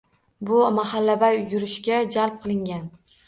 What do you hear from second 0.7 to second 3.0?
mahallabay yurishga jalb qilingan